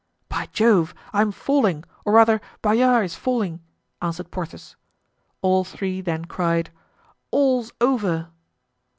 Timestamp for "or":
2.05-2.13